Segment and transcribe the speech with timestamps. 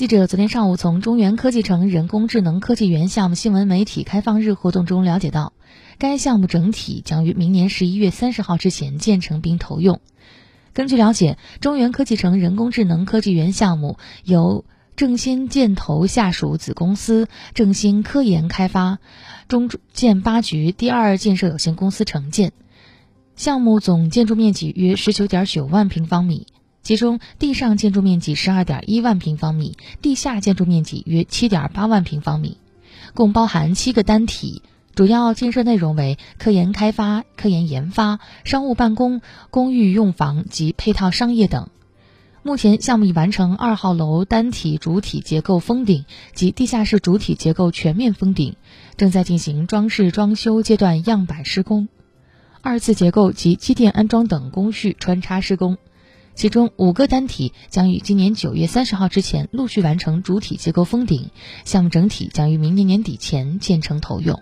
[0.00, 5.52] 记者昨天上午从中原科技城人工智能科技园项目新闻媒体开放日活动中了解到，
[5.98, 10.00] 该项目整体将于明年十一月三十号之前建成并投用。
[10.72, 14.64] 根据了解，中原科技城人工智能科技园项目由
[14.96, 19.00] 正新建投下属子公司正新科研开发
[19.48, 22.52] 中建八局第二建设有限公司承建，
[23.36, 26.46] 项目总建筑面积约十九点九万平方米。
[26.82, 32.56] 其中，地上建筑面积十二点一万平方米，地下建筑面积约七点八万平方米，
[33.14, 34.62] 共包含七个单体。
[34.94, 41.68] 主要建设内容为科研开发、科研研发、商务办公、公寓用房及配套商业等。
[42.42, 48.56] 目前，项目已完成二号楼单体主体结构封顶及地下室主体结构全面封顶，
[48.96, 51.88] 正在进行装饰装修阶段样板施工，
[52.60, 55.78] 二次结构及机电安装等工序穿插施工。
[56.40, 61.28] 其中五个单体将于今年九月三十号之前陆续完成主体结构封顶，
[61.66, 64.40] 项目整体将于明年年底前建成投用。